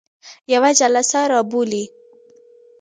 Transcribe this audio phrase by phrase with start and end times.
[0.53, 1.83] یوه جلسه را بولي.